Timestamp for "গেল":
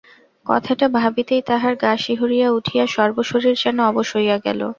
4.45-4.61